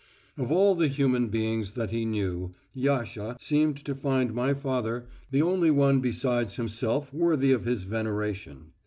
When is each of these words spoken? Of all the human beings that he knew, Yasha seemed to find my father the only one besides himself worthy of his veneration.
Of 0.35 0.51
all 0.51 0.73
the 0.73 0.87
human 0.87 1.27
beings 1.27 1.73
that 1.73 1.91
he 1.91 2.05
knew, 2.05 2.55
Yasha 2.73 3.37
seemed 3.39 3.77
to 3.85 3.93
find 3.93 4.33
my 4.33 4.55
father 4.55 5.05
the 5.29 5.43
only 5.43 5.69
one 5.69 5.99
besides 5.99 6.55
himself 6.55 7.13
worthy 7.13 7.51
of 7.51 7.65
his 7.65 7.83
veneration. 7.83 8.71